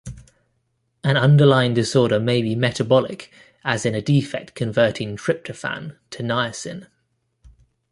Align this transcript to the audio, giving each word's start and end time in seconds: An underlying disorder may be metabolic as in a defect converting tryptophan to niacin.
An 1.03 1.15
underlying 1.15 1.75
disorder 1.75 2.19
may 2.19 2.41
be 2.41 2.55
metabolic 2.55 3.31
as 3.63 3.85
in 3.85 3.93
a 3.93 4.01
defect 4.01 4.55
converting 4.55 5.15
tryptophan 5.15 5.95
to 6.09 6.23
niacin. 6.23 6.87